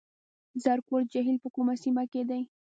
زرکول 0.63 1.03
جهیل 1.13 1.37
په 1.43 1.49
کومه 1.55 1.73
سیمه 1.83 2.03
کې 2.11 2.21
دی؟ 2.29 2.41